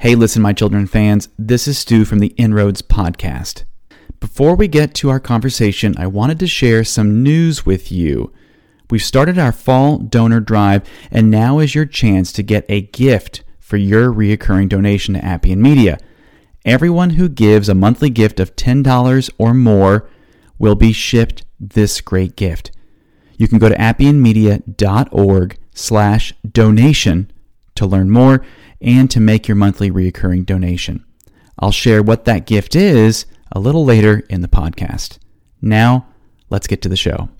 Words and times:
Hey, 0.00 0.14
listen, 0.14 0.40
my 0.40 0.54
children 0.54 0.86
fans, 0.86 1.28
this 1.38 1.68
is 1.68 1.76
Stu 1.76 2.06
from 2.06 2.20
the 2.20 2.32
Inroads 2.38 2.80
Podcast. 2.80 3.64
Before 4.18 4.54
we 4.54 4.66
get 4.66 4.94
to 4.94 5.10
our 5.10 5.20
conversation, 5.20 5.94
I 5.98 6.06
wanted 6.06 6.38
to 6.38 6.46
share 6.46 6.84
some 6.84 7.22
news 7.22 7.66
with 7.66 7.92
you. 7.92 8.32
We've 8.88 9.02
started 9.02 9.38
our 9.38 9.52
fall 9.52 9.98
donor 9.98 10.40
drive, 10.40 10.88
and 11.10 11.30
now 11.30 11.58
is 11.58 11.74
your 11.74 11.84
chance 11.84 12.32
to 12.32 12.42
get 12.42 12.64
a 12.70 12.80
gift 12.80 13.44
for 13.58 13.76
your 13.76 14.10
reoccurring 14.10 14.70
donation 14.70 15.12
to 15.12 15.22
Appian 15.22 15.60
Media. 15.60 15.98
Everyone 16.64 17.10
who 17.10 17.28
gives 17.28 17.68
a 17.68 17.74
monthly 17.74 18.08
gift 18.08 18.40
of 18.40 18.56
$10 18.56 19.30
or 19.36 19.52
more 19.52 20.08
will 20.58 20.76
be 20.76 20.94
shipped 20.94 21.44
this 21.60 22.00
great 22.00 22.36
gift. 22.36 22.70
You 23.36 23.48
can 23.48 23.58
go 23.58 23.68
to 23.68 23.76
appianmedia.org 23.76 25.58
slash 25.74 26.32
donation 26.50 27.30
to 27.80 27.86
learn 27.86 28.10
more 28.10 28.44
and 28.80 29.10
to 29.10 29.20
make 29.20 29.48
your 29.48 29.56
monthly 29.56 29.90
recurring 29.90 30.44
donation. 30.44 31.02
I'll 31.58 31.72
share 31.72 32.02
what 32.02 32.26
that 32.26 32.46
gift 32.46 32.76
is 32.76 33.24
a 33.52 33.58
little 33.58 33.84
later 33.84 34.22
in 34.28 34.42
the 34.42 34.48
podcast. 34.48 35.18
Now, 35.62 36.06
let's 36.50 36.66
get 36.66 36.82
to 36.82 36.90
the 36.90 36.96
show. 36.96 37.30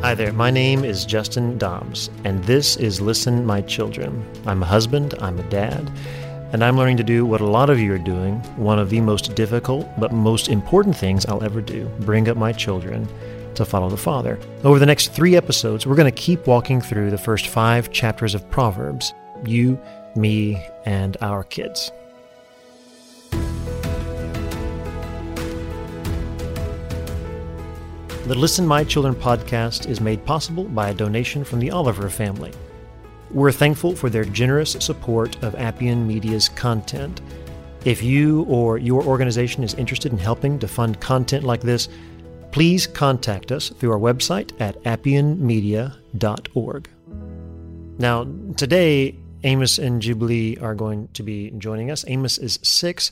Hi 0.00 0.14
there, 0.14 0.32
my 0.32 0.50
name 0.50 0.84
is 0.84 1.04
Justin 1.04 1.58
Dobbs, 1.58 2.10
and 2.24 2.42
this 2.44 2.76
is 2.76 3.00
Listen 3.00 3.44
My 3.44 3.62
Children. 3.62 4.24
I'm 4.46 4.62
a 4.62 4.66
husband, 4.66 5.14
I'm 5.20 5.38
a 5.38 5.48
dad, 5.48 5.90
and 6.52 6.62
I'm 6.62 6.76
learning 6.76 6.98
to 6.98 7.02
do 7.02 7.24
what 7.26 7.40
a 7.40 7.46
lot 7.46 7.70
of 7.70 7.80
you 7.80 7.92
are 7.94 7.98
doing 7.98 8.34
one 8.56 8.78
of 8.78 8.90
the 8.90 9.00
most 9.00 9.34
difficult 9.34 9.88
but 9.98 10.12
most 10.12 10.48
important 10.48 10.96
things 10.96 11.26
I'll 11.26 11.42
ever 11.42 11.60
do 11.60 11.86
bring 12.00 12.28
up 12.28 12.36
my 12.36 12.52
children 12.52 13.08
to 13.54 13.64
follow 13.64 13.88
the 13.88 13.96
Father. 13.96 14.38
Over 14.64 14.78
the 14.78 14.86
next 14.86 15.12
three 15.12 15.36
episodes, 15.36 15.86
we're 15.86 15.96
going 15.96 16.12
to 16.12 16.20
keep 16.20 16.46
walking 16.46 16.80
through 16.80 17.10
the 17.10 17.18
first 17.18 17.48
five 17.48 17.90
chapters 17.90 18.34
of 18.34 18.48
Proverbs 18.50 19.12
you, 19.44 19.78
me, 20.14 20.64
and 20.84 21.16
our 21.20 21.44
kids. 21.44 21.90
The 28.24 28.38
Listen 28.38 28.66
My 28.66 28.84
Children 28.84 29.16
podcast 29.16 29.88
is 29.88 30.00
made 30.00 30.24
possible 30.24 30.64
by 30.64 30.90
a 30.90 30.94
donation 30.94 31.42
from 31.42 31.58
the 31.58 31.72
Oliver 31.72 32.08
family. 32.08 32.52
We're 33.32 33.50
thankful 33.50 33.96
for 33.96 34.08
their 34.10 34.24
generous 34.24 34.72
support 34.72 35.42
of 35.42 35.54
Appian 35.56 36.06
Media's 36.06 36.48
content. 36.48 37.20
If 37.84 38.02
you 38.02 38.44
or 38.44 38.78
your 38.78 39.02
organization 39.02 39.64
is 39.64 39.74
interested 39.74 40.12
in 40.12 40.18
helping 40.18 40.58
to 40.60 40.68
fund 40.68 41.00
content 41.00 41.42
like 41.42 41.62
this, 41.62 41.88
please 42.52 42.86
contact 42.86 43.50
us 43.50 43.70
through 43.70 43.90
our 43.90 43.98
website 43.98 44.52
at 44.60 44.80
appianmedia.org. 44.84 46.88
Now, 47.98 48.24
today, 48.56 49.18
Amos 49.42 49.78
and 49.78 50.00
Jubilee 50.00 50.56
are 50.58 50.74
going 50.74 51.08
to 51.14 51.22
be 51.22 51.50
joining 51.58 51.90
us. 51.90 52.04
Amos 52.06 52.38
is 52.38 52.60
six, 52.62 53.10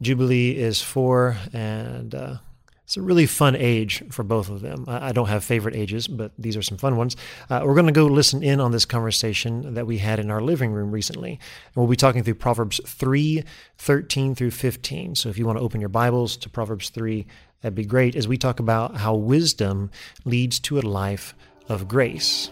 Jubilee 0.00 0.56
is 0.56 0.80
four, 0.80 1.36
and 1.52 2.14
uh, 2.14 2.36
it's 2.88 2.96
a 2.96 3.02
really 3.02 3.26
fun 3.26 3.54
age 3.54 4.02
for 4.10 4.22
both 4.22 4.48
of 4.48 4.62
them. 4.62 4.86
I 4.88 5.12
don't 5.12 5.28
have 5.28 5.44
favorite 5.44 5.76
ages, 5.76 6.08
but 6.08 6.32
these 6.38 6.56
are 6.56 6.62
some 6.62 6.78
fun 6.78 6.96
ones. 6.96 7.16
Uh, 7.50 7.60
we're 7.64 7.74
going 7.74 7.84
to 7.84 7.92
go 7.92 8.06
listen 8.06 8.42
in 8.42 8.60
on 8.60 8.72
this 8.72 8.86
conversation 8.86 9.74
that 9.74 9.86
we 9.86 9.98
had 9.98 10.18
in 10.18 10.30
our 10.30 10.40
living 10.40 10.72
room 10.72 10.90
recently. 10.90 11.32
And 11.32 11.74
we'll 11.74 11.86
be 11.86 11.96
talking 11.96 12.22
through 12.22 12.36
Proverbs 12.36 12.80
3 12.86 13.44
13 13.76 14.34
through 14.34 14.52
15. 14.52 15.16
So 15.16 15.28
if 15.28 15.36
you 15.36 15.44
want 15.44 15.58
to 15.58 15.62
open 15.62 15.80
your 15.80 15.90
Bibles 15.90 16.38
to 16.38 16.48
Proverbs 16.48 16.88
3, 16.88 17.26
that'd 17.60 17.74
be 17.74 17.84
great 17.84 18.16
as 18.16 18.28
we 18.28 18.36
talk 18.36 18.60
about 18.60 18.96
how 18.96 19.14
wisdom 19.14 19.90
leads 20.24 20.60
to 20.60 20.78
a 20.78 20.82
life 20.82 21.34
of 21.68 21.88
grace. 21.88 22.50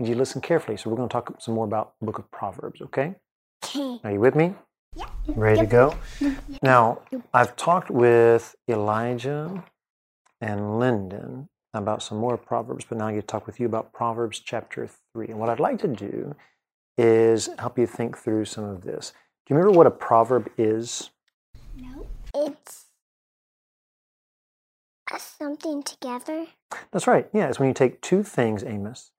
You 0.00 0.14
listen 0.14 0.40
carefully. 0.40 0.76
So 0.76 0.90
we're 0.90 0.96
going 0.96 1.08
to 1.08 1.12
talk 1.12 1.34
some 1.40 1.54
more 1.54 1.64
about 1.64 1.94
the 1.98 2.06
book 2.06 2.18
of 2.18 2.30
Proverbs, 2.30 2.80
okay? 2.82 3.16
Okay. 3.64 3.98
Are 4.04 4.12
you 4.12 4.20
with 4.20 4.36
me? 4.36 4.54
Yeah. 4.94 5.06
Ready 5.26 5.60
to 5.60 5.66
go? 5.66 5.94
Mm-hmm. 6.20 6.54
Now, 6.62 7.00
I've 7.34 7.56
talked 7.56 7.90
with 7.90 8.54
Elijah 8.68 9.64
and 10.40 10.78
Lyndon 10.78 11.48
about 11.74 12.02
some 12.02 12.18
more 12.18 12.36
Proverbs, 12.36 12.86
but 12.88 12.98
now 12.98 13.08
I 13.08 13.14
get 13.14 13.22
to 13.22 13.26
talk 13.26 13.46
with 13.46 13.58
you 13.58 13.66
about 13.66 13.92
Proverbs 13.92 14.38
chapter 14.38 14.88
3. 15.14 15.28
And 15.28 15.38
what 15.38 15.48
I'd 15.48 15.60
like 15.60 15.80
to 15.80 15.88
do 15.88 16.36
is 16.96 17.50
help 17.58 17.78
you 17.78 17.86
think 17.86 18.16
through 18.16 18.44
some 18.44 18.64
of 18.64 18.82
this. 18.82 19.12
Do 19.48 19.54
you 19.54 19.60
remember 19.60 19.78
what 19.78 19.86
a 19.86 19.90
proverb 19.90 20.50
is? 20.58 21.08
No. 21.74 22.06
It's 22.34 22.84
a 25.10 25.18
something 25.18 25.82
together. 25.82 26.48
That's 26.90 27.06
right. 27.06 27.26
Yeah, 27.32 27.48
it's 27.48 27.58
when 27.58 27.68
you 27.68 27.74
take 27.74 28.02
two 28.02 28.22
things, 28.22 28.62
Amos, 28.62 29.10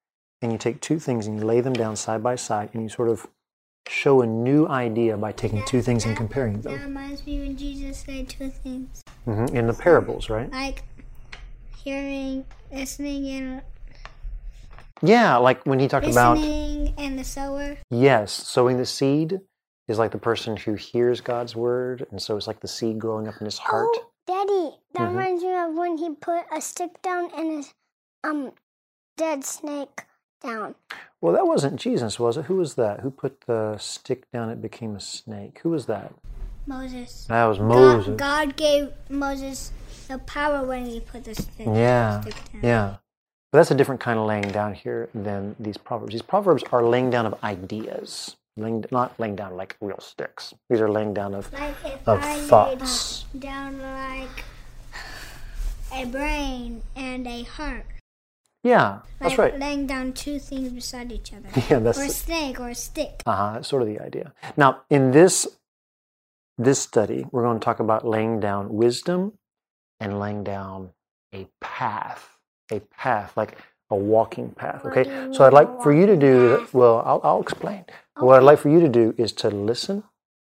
and 0.43 0.51
you 0.51 0.59
take 0.59 0.81
two 0.81 0.99
things 0.99 1.25
and 1.25 1.39
you 1.39 1.43
lay 1.43 1.61
them 1.61 1.73
down 1.73 1.95
side 1.95 2.21
by 2.21 2.35
side 2.35 2.69
and 2.73 2.83
you 2.83 2.89
sort 2.89 3.09
of 3.09 3.25
show 3.87 4.21
a 4.21 4.27
new 4.27 4.67
idea 4.67 5.17
by 5.17 5.31
taking 5.31 5.65
two 5.65 5.81
things 5.81 6.05
and 6.05 6.15
comparing 6.15 6.61
them. 6.61 6.73
That 6.73 6.83
reminds 6.83 7.25
me 7.25 7.39
when 7.39 7.57
Jesus 7.57 7.97
said 7.97 8.29
two 8.29 8.51
things. 8.51 9.01
Mm-hmm. 9.25 9.55
In 9.55 9.65
the 9.65 9.73
parables, 9.73 10.29
right? 10.29 10.51
Like 10.51 10.83
hearing, 11.75 12.45
listening, 12.71 13.27
and 13.29 13.61
Yeah, 15.01 15.37
like 15.37 15.65
when 15.65 15.79
he 15.79 15.87
talked 15.87 16.05
about 16.05 16.37
listening 16.37 16.93
and 16.99 17.17
the 17.17 17.23
sower. 17.23 17.77
Yes, 17.89 18.31
sowing 18.31 18.77
the 18.77 18.85
seed 18.85 19.39
is 19.89 19.97
like 19.99 20.11
the 20.11 20.17
person 20.17 20.55
who 20.55 20.75
hears 20.75 21.19
God's 21.19 21.55
word, 21.55 22.05
and 22.11 22.21
so 22.21 22.37
it's 22.37 22.47
like 22.47 22.61
the 22.61 22.67
seed 22.67 22.99
growing 22.99 23.27
up 23.27 23.35
in 23.41 23.45
his 23.45 23.57
heart. 23.57 23.89
Oh, 23.91 24.05
Daddy, 24.27 24.77
that 24.93 25.01
Mhm. 25.01 25.09
reminds 25.09 25.43
me 25.43 25.53
of 25.55 25.73
when 25.73 25.97
he 25.97 26.13
put 26.15 26.45
a 26.55 26.61
stick 26.61 27.01
down 27.01 27.31
and 27.35 27.65
a 28.23 28.27
um 28.29 28.51
dead 29.17 29.43
snake 29.43 30.05
down. 30.41 30.75
Well, 31.19 31.33
that 31.33 31.47
wasn't 31.47 31.77
Jesus, 31.79 32.19
was 32.19 32.37
it? 32.37 32.45
Who 32.45 32.55
was 32.55 32.75
that? 32.75 33.01
Who 33.01 33.11
put 33.11 33.41
the 33.41 33.77
stick 33.77 34.31
down? 34.31 34.49
It 34.49 34.61
became 34.61 34.95
a 34.95 34.99
snake. 35.01 35.59
Who 35.63 35.71
was 35.71 35.87
that? 35.87 36.13
Moses. 36.65 37.25
That 37.27 37.45
was 37.45 37.59
Moses. 37.59 38.15
God 38.15 38.55
gave 38.55 38.93
Moses 39.09 39.71
the 40.07 40.19
power 40.19 40.63
when 40.65 40.85
he 40.85 40.99
put 40.99 41.23
the 41.23 41.35
stick, 41.35 41.67
Yeah, 41.67 42.21
stick 42.21 42.35
down. 42.53 42.61
yeah. 42.63 42.95
But 43.51 43.57
that's 43.59 43.71
a 43.71 43.75
different 43.75 43.99
kind 43.99 44.19
of 44.19 44.27
laying 44.27 44.51
down 44.51 44.75
here 44.75 45.09
than 45.15 45.55
these 45.59 45.77
proverbs. 45.77 46.13
These 46.13 46.21
proverbs 46.21 46.63
are 46.71 46.83
laying 46.83 47.09
down 47.09 47.25
of 47.25 47.43
ideas, 47.43 48.35
laying, 48.59 48.85
not 48.91 49.19
laying 49.19 49.35
down 49.35 49.55
like 49.55 49.75
real 49.81 49.99
sticks. 49.99 50.53
These 50.69 50.81
are 50.81 50.89
laying 50.89 51.13
down 51.13 51.33
of 51.33 51.51
Like 51.53 51.75
if 51.85 52.07
of 52.07 52.23
I 52.23 52.35
laid 52.37 52.47
thoughts. 52.47 53.25
down 53.37 53.81
like 53.81 54.43
a 55.93 56.05
brain 56.05 56.83
and 56.95 57.25
a 57.27 57.43
heart. 57.43 57.85
Yeah, 58.63 58.99
that's 59.19 59.37
right. 59.37 59.57
laying 59.57 59.87
down 59.87 60.11
two 60.11 60.37
things 60.37 60.69
beside 60.69 61.11
each 61.11 61.31
other. 61.33 61.47
Yeah, 61.69 61.79
that's 61.79 61.97
or 61.97 62.03
a 62.03 62.09
snake 62.09 62.59
or 62.59 62.69
a 62.69 62.75
stick. 62.75 63.23
Uh-huh, 63.25 63.61
sort 63.63 63.81
of 63.83 63.87
the 63.87 63.99
idea. 63.99 64.33
Now, 64.57 64.81
in 64.89 65.11
this 65.11 65.47
this 66.57 66.79
study, 66.79 67.25
we're 67.31 67.43
going 67.43 67.57
to 67.59 67.63
talk 67.63 67.79
about 67.79 68.05
laying 68.05 68.41
down 68.41 68.73
wisdom 68.73 69.33
and 70.01 70.19
laying 70.19 70.43
down 70.43 70.89
a 71.33 71.47
path, 71.61 72.37
a 72.69 72.81
path 72.81 73.37
like 73.37 73.57
a 73.89 73.95
walking 73.95 74.51
path. 74.51 74.85
Okay, 74.85 75.05
so 75.31 75.45
I'd 75.45 75.53
like 75.53 75.81
for 75.81 75.93
you 75.93 76.05
to 76.05 76.17
do. 76.17 76.67
Well, 76.73 77.01
I'll, 77.05 77.21
I'll 77.23 77.41
explain. 77.41 77.85
What 78.19 78.35
I'd 78.35 78.43
like 78.43 78.59
for 78.59 78.67
you 78.67 78.81
to 78.81 78.89
do 78.89 79.15
is 79.17 79.31
to 79.33 79.49
listen 79.49 80.03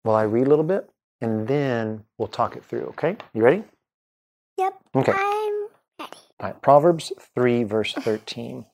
while 0.03 0.17
I 0.17 0.23
read 0.23 0.47
a 0.47 0.49
little 0.49 0.65
bit, 0.65 0.89
and 1.21 1.47
then 1.47 2.05
we'll 2.17 2.29
talk 2.29 2.57
it 2.57 2.65
through. 2.65 2.87
Okay, 2.87 3.17
you 3.35 3.43
ready? 3.43 3.63
Yep. 4.57 4.75
Okay. 4.95 5.13
I'm 5.13 5.69
ready. 6.01 6.17
All 6.41 6.49
right, 6.49 6.63
Proverbs 6.63 7.13
3, 7.35 7.65
verse 7.65 7.93
13. 7.93 8.65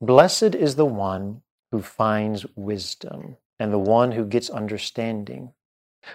Blessed 0.00 0.56
is 0.56 0.74
the 0.74 0.84
one 0.84 1.42
who 1.70 1.82
finds 1.82 2.44
wisdom 2.56 3.36
and 3.60 3.72
the 3.72 3.78
one 3.78 4.10
who 4.12 4.24
gets 4.24 4.50
understanding. 4.50 5.52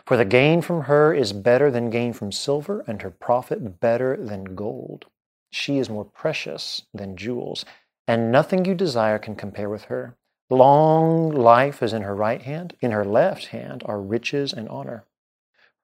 For 0.06 0.18
the 0.18 0.26
gain 0.26 0.62
from 0.62 0.82
her 0.82 1.14
is 1.14 1.32
better 1.32 1.72
than 1.72 1.90
gain 1.90 2.12
from 2.12 2.34
silver, 2.34 2.84
and 2.88 3.02
her 3.02 3.09
profit 3.09 3.80
better 3.80 4.18
than 4.18 4.54
gold. 4.54 5.06
She 5.50 5.78
is 5.78 5.90
more 5.90 6.03
precious 6.03 6.82
than 6.94 7.16
jewels, 7.16 7.64
and 8.06 8.34
nothing 8.34 8.66
you 8.66 8.76
desire 8.76 9.18
can 9.18 9.35
compare 9.35 9.70
with 9.70 9.85
her. 9.85 10.18
Long 10.49 11.29
life 11.29 11.84
is 11.84 11.91
in 11.91 12.03
her 12.03 12.16
right 12.16 12.41
hand, 12.41 12.76
in 12.79 12.91
her 12.91 13.03
left 13.03 13.47
hand 13.47 13.84
are 13.85 13.99
riches 13.99 14.53
and 14.53 14.70
honor. 14.70 15.03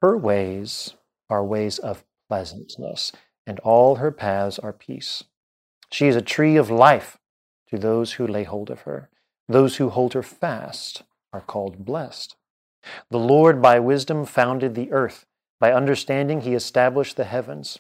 Her 0.02 0.18
ways 0.18 0.96
are 1.30 1.44
ways 1.44 1.80
of 1.80 2.06
pleasantness, 2.30 3.12
and 3.46 3.60
all 3.60 3.96
her 3.96 4.12
paths 4.12 4.60
are 4.60 4.72
peace. 4.72 5.24
She 5.92 6.08
is 6.08 6.16
a 6.16 6.22
tree 6.22 6.56
of 6.56 6.70
life 6.70 7.18
to 7.70 7.78
those 7.78 8.14
who 8.14 8.26
lay 8.26 8.44
hold 8.44 8.70
of 8.70 8.82
her. 8.82 9.10
Those 9.50 9.78
who 9.78 9.90
hold 9.90 10.14
her 10.14 10.24
fast 10.24 11.04
are 11.34 11.42
called 11.42 11.84
blessed. 11.84 12.38
The 13.10 13.20
Lord 13.20 13.62
by 13.62 13.80
wisdom 13.80 14.26
founded 14.26 14.76
the 14.76 14.92
earth. 14.92 15.26
By 15.60 15.74
understanding, 15.74 16.42
he 16.42 16.54
established 16.54 17.18
the 17.18 17.24
heavens. 17.26 17.80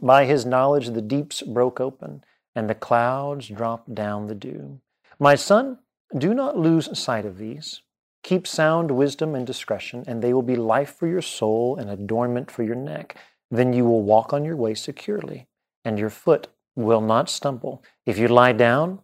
By 0.00 0.24
his 0.26 0.46
knowledge, 0.46 0.90
the 0.90 1.02
deeps 1.02 1.42
broke 1.42 1.80
open, 1.80 2.24
and 2.54 2.70
the 2.70 2.74
clouds 2.74 3.48
dropped 3.48 3.94
down 3.94 4.26
the 4.26 4.34
dew. 4.34 4.80
My 5.18 5.34
son, 5.34 5.78
do 6.16 6.34
not 6.34 6.56
lose 6.56 6.96
sight 6.98 7.24
of 7.24 7.38
these. 7.38 7.82
Keep 8.22 8.46
sound 8.46 8.90
wisdom 8.90 9.34
and 9.34 9.46
discretion, 9.46 10.04
and 10.06 10.22
they 10.22 10.32
will 10.32 10.42
be 10.42 10.56
life 10.56 10.94
for 10.94 11.06
your 11.06 11.22
soul 11.22 11.76
and 11.76 11.90
adornment 11.90 12.50
for 12.50 12.62
your 12.62 12.76
neck. 12.76 13.16
then 13.50 13.72
you 13.72 13.84
will 13.84 14.02
walk 14.02 14.32
on 14.32 14.44
your 14.44 14.56
way 14.56 14.74
securely, 14.74 15.46
and 15.84 15.98
your 15.98 16.10
foot 16.10 16.48
will 16.74 17.00
not 17.00 17.30
stumble. 17.30 17.82
If 18.06 18.18
you 18.18 18.26
lie 18.26 18.52
down, 18.52 19.00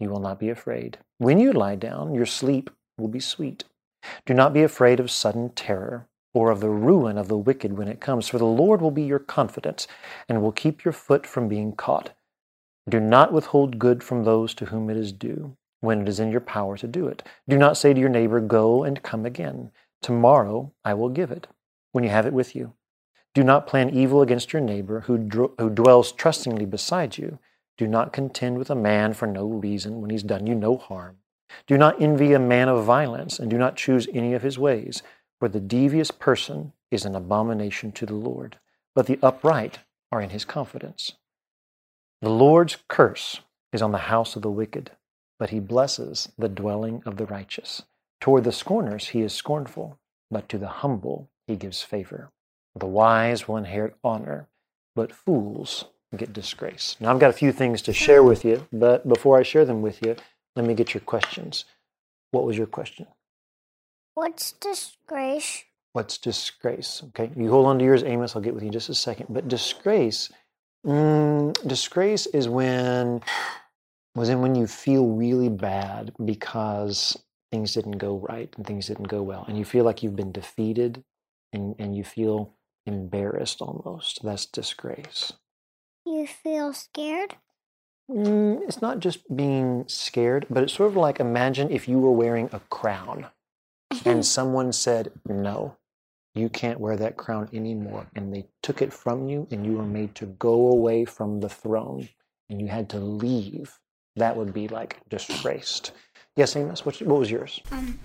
you 0.00 0.08
will 0.10 0.20
not 0.20 0.40
be 0.40 0.48
afraid. 0.48 0.98
When 1.18 1.38
you 1.38 1.52
lie 1.52 1.76
down, 1.76 2.14
your 2.14 2.26
sleep 2.26 2.70
will 2.98 3.08
be 3.08 3.20
sweet. 3.20 3.64
Do 4.24 4.34
not 4.34 4.52
be 4.52 4.62
afraid 4.62 4.98
of 4.98 5.10
sudden 5.10 5.50
terror 5.50 6.08
or 6.34 6.50
of 6.50 6.60
the 6.60 6.70
ruin 6.70 7.16
of 7.16 7.28
the 7.28 7.38
wicked 7.38 7.76
when 7.76 7.88
it 7.88 8.00
comes, 8.00 8.28
for 8.28 8.38
the 8.38 8.44
Lord 8.44 8.80
will 8.80 8.90
be 8.90 9.02
your 9.02 9.18
confidence 9.18 9.86
and 10.28 10.42
will 10.42 10.52
keep 10.52 10.84
your 10.84 10.92
foot 10.92 11.26
from 11.26 11.48
being 11.48 11.72
caught. 11.72 12.10
Do 12.88 13.00
not 13.00 13.32
withhold 13.32 13.78
good 13.78 14.02
from 14.02 14.24
those 14.24 14.54
to 14.54 14.66
whom 14.66 14.90
it 14.90 14.96
is 14.96 15.12
due, 15.12 15.56
when 15.86 16.02
it 16.02 16.08
is 16.08 16.20
in 16.20 16.30
your 16.30 16.42
power 16.42 16.76
to 16.76 16.86
do 16.86 17.06
it. 17.06 17.22
Do 17.48 17.56
not 17.56 17.78
say 17.78 17.94
to 17.94 18.00
your 18.00 18.10
neighbor, 18.10 18.40
Go 18.40 18.84
and 18.84 19.02
come 19.02 19.24
again. 19.24 19.70
Tomorrow 20.02 20.72
I 20.84 20.92
will 20.92 21.08
give 21.08 21.30
it, 21.30 21.46
when 21.92 22.04
you 22.04 22.10
have 22.10 22.26
it 22.26 22.34
with 22.34 22.54
you. 22.54 22.74
Do 23.34 23.42
not 23.42 23.66
plan 23.66 23.90
evil 23.90 24.22
against 24.22 24.52
your 24.52 24.62
neighbor 24.62 25.00
who, 25.00 25.18
dr- 25.18 25.52
who 25.58 25.70
dwells 25.70 26.12
trustingly 26.12 26.66
beside 26.66 27.16
you. 27.16 27.38
Do 27.78 27.86
not 27.86 28.12
contend 28.12 28.58
with 28.58 28.70
a 28.70 28.74
man 28.74 29.12
for 29.12 29.26
no 29.26 29.46
reason 29.46 30.00
when 30.00 30.10
he's 30.10 30.22
done 30.22 30.46
you 30.46 30.54
no 30.54 30.76
harm. 30.76 31.18
Do 31.66 31.76
not 31.78 32.00
envy 32.00 32.32
a 32.32 32.38
man 32.38 32.68
of 32.68 32.84
violence, 32.84 33.38
and 33.38 33.50
do 33.50 33.58
not 33.58 33.76
choose 33.76 34.08
any 34.12 34.34
of 34.34 34.42
his 34.42 34.58
ways, 34.58 35.02
for 35.38 35.48
the 35.48 35.60
devious 35.60 36.10
person 36.10 36.72
is 36.90 37.04
an 37.04 37.14
abomination 37.14 37.92
to 37.92 38.06
the 38.06 38.14
Lord, 38.14 38.58
but 38.94 39.06
the 39.06 39.18
upright 39.22 39.80
are 40.10 40.20
in 40.20 40.30
his 40.30 40.44
confidence. 40.44 41.12
The 42.22 42.30
Lord's 42.30 42.78
curse 42.88 43.40
is 43.72 43.82
on 43.82 43.92
the 43.92 43.98
house 43.98 44.36
of 44.36 44.42
the 44.42 44.50
wicked, 44.50 44.92
but 45.38 45.50
he 45.50 45.60
blesses 45.60 46.30
the 46.38 46.48
dwelling 46.48 47.02
of 47.06 47.16
the 47.16 47.26
righteous. 47.26 47.82
Toward 48.20 48.44
the 48.44 48.52
scorners 48.52 49.08
he 49.08 49.22
is 49.22 49.32
scornful, 49.32 49.98
but 50.30 50.48
to 50.48 50.58
the 50.58 50.68
humble 50.68 51.28
he 51.46 51.56
gives 51.56 51.82
favor. 51.82 52.30
The 52.74 52.86
wise 52.86 53.46
will 53.46 53.56
inherit 53.56 53.96
honor, 54.02 54.48
but 54.94 55.12
fools 55.12 55.86
get 56.16 56.32
disgrace. 56.32 56.96
Now, 57.00 57.10
I've 57.10 57.20
got 57.20 57.30
a 57.30 57.34
few 57.34 57.52
things 57.52 57.82
to 57.82 57.92
share 57.92 58.22
with 58.22 58.44
you, 58.44 58.66
but 58.72 59.06
before 59.08 59.38
I 59.38 59.42
share 59.42 59.64
them 59.64 59.82
with 59.82 60.04
you, 60.04 60.16
let 60.54 60.64
me 60.64 60.74
get 60.74 60.94
your 60.94 61.02
questions. 61.02 61.64
What 62.30 62.44
was 62.44 62.56
your 62.56 62.66
question? 62.66 63.06
What's 64.14 64.52
disgrace? 64.52 65.64
What's 65.92 66.18
disgrace? 66.18 67.02
Okay, 67.08 67.30
you 67.36 67.50
hold 67.50 67.66
on 67.66 67.78
to 67.78 67.84
yours, 67.84 68.02
Amos. 68.02 68.34
I'll 68.34 68.42
get 68.42 68.54
with 68.54 68.62
you 68.62 68.68
in 68.68 68.72
just 68.72 68.88
a 68.88 68.94
second. 68.94 69.26
But 69.30 69.48
disgrace, 69.48 70.30
mm, 70.86 71.52
disgrace 71.66 72.26
is 72.26 72.48
when 72.48 73.22
was 74.16 74.28
in 74.28 74.40
when 74.40 74.54
you 74.54 74.66
feel 74.66 75.06
really 75.06 75.48
bad 75.48 76.12
because 76.24 77.16
things 77.52 77.74
didn't 77.74 77.98
go 77.98 78.16
right 78.28 78.52
and 78.56 78.66
things 78.66 78.86
didn't 78.88 79.08
go 79.08 79.22
well, 79.22 79.44
and 79.46 79.56
you 79.56 79.64
feel 79.64 79.84
like 79.84 80.02
you've 80.02 80.16
been 80.16 80.32
defeated, 80.32 81.04
and 81.52 81.76
and 81.78 81.96
you 81.96 82.02
feel 82.02 82.54
embarrassed 82.86 83.60
almost. 83.60 84.24
That's 84.24 84.46
disgrace. 84.46 85.32
You 86.04 86.26
feel 86.26 86.72
scared? 86.72 87.34
Mm, 88.10 88.62
it's 88.62 88.80
not 88.80 89.00
just 89.00 89.36
being 89.36 89.84
scared, 89.88 90.46
but 90.48 90.62
it's 90.62 90.74
sort 90.74 90.90
of 90.90 90.96
like 90.96 91.18
imagine 91.18 91.70
if 91.70 91.88
you 91.88 91.98
were 91.98 92.12
wearing 92.12 92.48
a 92.52 92.60
crown 92.70 93.26
and 94.04 94.24
someone 94.36 94.72
said, 94.72 95.10
No, 95.28 95.76
you 96.34 96.48
can't 96.48 96.78
wear 96.78 96.96
that 96.96 97.16
crown 97.16 97.48
anymore. 97.52 98.06
And 98.14 98.32
they 98.32 98.46
took 98.62 98.80
it 98.80 98.92
from 98.92 99.28
you 99.28 99.48
and 99.50 99.66
you 99.66 99.72
were 99.72 99.84
made 99.84 100.14
to 100.16 100.26
go 100.26 100.68
away 100.68 101.04
from 101.04 101.40
the 101.40 101.48
throne 101.48 102.08
and 102.48 102.60
you 102.60 102.68
had 102.68 102.88
to 102.90 102.98
leave. 102.98 103.80
That 104.16 104.36
would 104.36 104.52
be 104.52 104.68
like 104.68 104.98
disgraced. 105.08 105.92
Yes, 106.36 106.56
Amos, 106.56 106.84
what, 106.84 107.00
what 107.02 107.18
was 107.18 107.30
yours? 107.30 107.60
Um, 107.72 107.98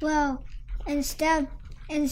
well, 0.00 0.44
instead, 0.86 1.48
in, 1.88 2.08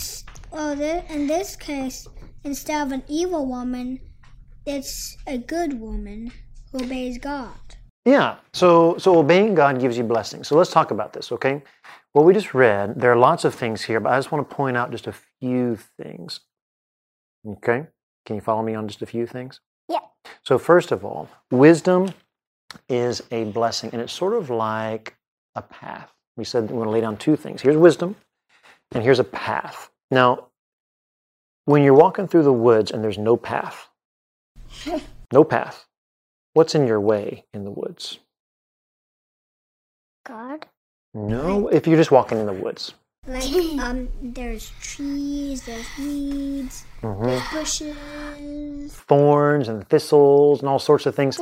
well, 0.50 0.77
th- 0.77 1.05
in 1.11 1.27
this 1.27 1.56
case, 1.56 2.06
instead 2.44 2.87
of 2.87 2.93
an 2.93 3.03
evil 3.09 3.47
woman, 3.47 4.00
it's 4.67 5.17
a 5.27 5.38
good 5.38 5.81
woman 5.81 6.32
who 6.73 6.85
obeys 6.85 7.19
God. 7.19 7.55
Yeah. 8.05 8.37
So 8.53 8.97
so 8.99 9.19
obeying 9.19 9.55
God 9.55 9.81
gives 9.81 9.99
you 9.99 10.05
blessings. 10.05 10.49
So 10.49 10.56
let's 10.56 10.71
talk 10.71 10.91
about 10.91 11.12
this, 11.12 11.33
okay? 11.33 11.62
What 12.12 12.25
we 12.25 12.33
just 12.35 12.55
read, 12.55 13.00
there 13.00 13.12
are 13.12 13.17
lots 13.17 13.44
of 13.44 13.55
things 13.55 13.83
here, 13.83 14.00
but 14.00 14.12
I 14.12 14.19
just 14.19 14.33
want 14.33 14.49
to 14.49 14.55
point 14.55 14.76
out 14.76 14.91
just 14.91 15.06
a 15.06 15.12
few 15.12 15.76
things. 16.03 16.41
Okay? 17.47 17.87
Can 18.26 18.37
you 18.37 18.43
follow 18.43 18.62
me 18.62 18.75
on 18.75 18.88
just 18.88 19.03
a 19.03 19.06
few 19.06 19.26
things? 19.26 19.61
Yeah. 19.88 20.00
So 20.43 20.59
first 20.59 20.93
of 20.93 21.05
all, 21.05 21.29
wisdom 21.50 22.12
is 22.89 23.23
a 23.31 23.45
blessing, 23.45 23.91
and 23.93 24.01
it's 24.01 24.13
sort 24.13 24.35
of 24.35 24.51
like 24.51 25.17
a 25.55 25.63
path. 25.63 26.13
We 26.37 26.45
said 26.45 26.71
we 26.71 26.77
want 26.77 26.89
to 26.89 26.93
lay 26.93 27.01
down 27.01 27.17
two 27.17 27.37
things. 27.37 27.63
Here's 27.63 27.77
wisdom, 27.77 28.17
and 28.93 29.03
here's 29.03 29.19
a 29.19 29.25
path. 29.25 29.91
Now, 30.11 30.47
when 31.65 31.83
you're 31.83 31.95
walking 31.95 32.27
through 32.27 32.45
the 32.45 32.53
woods 32.53 32.91
and 32.91 33.03
there's 33.05 33.19
no 33.19 33.37
path, 33.37 33.89
no 35.33 35.45
path, 35.45 35.87
What's 36.53 36.75
in 36.75 36.87
your 36.89 37.01
way 37.01 37.45
in 37.55 37.65
the 37.65 37.71
woods? 37.71 38.19
God? 40.27 40.67
No, 41.15 41.69
if 41.69 41.87
you're 41.87 41.97
just 41.97 42.11
walking 42.11 42.39
in 42.39 42.47
the 42.47 42.53
woods. 42.53 42.95
Like, 43.27 43.45
um, 43.79 44.09
there's 44.21 44.73
trees, 44.81 45.63
there's 45.63 45.87
weeds, 45.97 46.85
hmm 47.01 47.23
there's 47.25 47.49
bushes. 47.53 48.95
Thorns 48.95 49.69
and 49.69 49.89
thistles 49.89 50.61
and 50.61 50.69
all 50.69 50.81
sorts 50.81 51.07
of 51.07 51.15
things. 51.15 51.39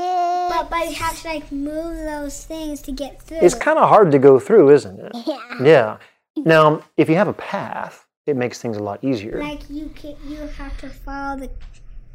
But, 0.48 0.70
but 0.70 0.88
you 0.88 0.94
have 0.94 1.20
to, 1.22 1.28
like, 1.28 1.52
move 1.52 1.96
those 1.98 2.44
things 2.44 2.82
to 2.82 2.92
get 2.92 3.20
through. 3.22 3.38
It's 3.38 3.54
kind 3.54 3.78
of 3.78 3.88
hard 3.88 4.10
to 4.12 4.18
go 4.18 4.38
through, 4.38 4.70
isn't 4.70 4.98
it? 4.98 5.12
Yeah. 5.26 5.58
Yeah. 5.62 5.98
Now, 6.36 6.82
if 6.96 7.08
you 7.08 7.16
have 7.16 7.28
a 7.28 7.32
path, 7.32 8.06
it 8.26 8.36
makes 8.36 8.60
things 8.60 8.76
a 8.76 8.82
lot 8.82 9.02
easier. 9.02 9.40
Like, 9.40 9.68
you 9.68 9.90
can, 9.94 10.16
you 10.26 10.38
have 10.38 10.78
to 10.78 10.88
follow 10.88 11.40
the 11.40 11.50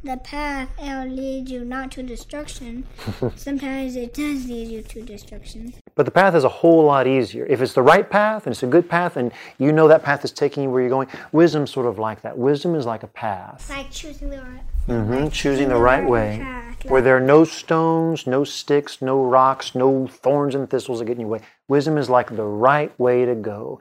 the 0.04 0.18
path 0.18 0.70
it'll 0.82 1.08
lead 1.08 1.48
you 1.48 1.64
not 1.64 1.90
to 1.94 2.04
destruction. 2.04 2.86
Sometimes 3.38 3.96
it 3.96 4.14
does 4.14 4.48
lead 4.50 4.68
you 4.68 4.82
to 4.84 5.02
destruction. 5.02 5.74
But 5.96 6.06
the 6.06 6.12
path 6.12 6.34
is 6.34 6.44
a 6.44 6.50
whole 6.50 6.86
lot 6.86 7.06
easier. 7.06 7.46
If 7.46 7.62
it's 7.62 7.74
the 7.74 7.82
right 7.82 8.10
path 8.10 8.48
and 8.48 8.54
it's 8.54 8.64
a 8.64 8.68
good 8.68 8.90
path 8.90 9.16
and 9.18 9.32
you 9.60 9.72
know 9.72 9.88
that 9.88 10.04
path 10.04 10.26
is 10.26 10.32
taking 10.32 10.64
you 10.64 10.70
where 10.70 10.82
you're 10.82 10.90
going, 10.90 11.08
wisdom's 11.32 11.72
sort 11.72 11.86
of 11.86 12.00
like 12.00 12.22
that. 12.22 12.38
Wisdom 12.38 12.76
is 12.76 12.86
like 12.86 13.04
a 13.04 13.08
path. 13.08 13.70
Like 13.70 13.92
choosing 13.92 14.30
the 14.30 14.38
right 14.38 14.62
hmm 14.86 15.28
Choosing 15.30 15.70
the 15.70 15.78
right 15.78 16.06
way. 16.06 16.40
path. 16.42 16.86
Where 16.90 17.02
there 17.02 17.16
are 17.16 17.22
no 17.22 17.46
stones, 17.46 18.28
no 18.28 18.44
sticks, 18.44 19.02
no 19.02 19.24
rocks, 19.24 19.74
no 19.74 20.08
thorns 20.08 20.56
and 20.56 20.70
thistles 20.70 21.00
that 21.00 21.06
get 21.06 21.14
in 21.14 21.22
your 21.22 21.30
way. 21.30 21.40
Wisdom 21.70 21.98
is 21.98 22.10
like 22.10 22.36
the 22.36 22.44
right 22.44 22.98
way 23.00 23.24
to 23.26 23.36
go. 23.36 23.80